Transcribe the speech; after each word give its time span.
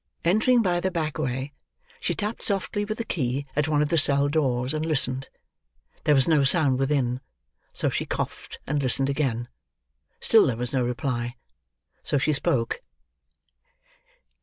Entering 0.25 0.63
by 0.63 0.79
the 0.79 0.89
back 0.89 1.19
way, 1.19 1.53
she 1.99 2.15
tapped 2.15 2.41
softly 2.41 2.85
with 2.85 2.97
the 2.97 3.03
key 3.03 3.45
at 3.55 3.67
one 3.67 3.83
of 3.83 3.89
the 3.89 3.99
cell 3.99 4.29
doors, 4.29 4.73
and 4.73 4.83
listened. 4.83 5.29
There 6.05 6.15
was 6.15 6.27
no 6.27 6.43
sound 6.43 6.79
within: 6.79 7.21
so 7.71 7.87
she 7.91 8.07
coughed 8.07 8.57
and 8.65 8.81
listened 8.81 9.11
again. 9.11 9.47
Still 10.19 10.47
there 10.47 10.57
was 10.57 10.73
no 10.73 10.83
reply: 10.83 11.35
so 12.01 12.17
she 12.17 12.33
spoke. 12.33 12.79